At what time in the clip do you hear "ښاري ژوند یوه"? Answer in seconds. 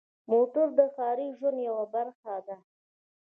0.95-1.85